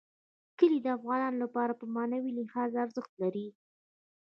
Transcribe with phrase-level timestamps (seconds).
[0.57, 3.47] کلي د افغانانو لپاره په معنوي لحاظ ارزښت لري.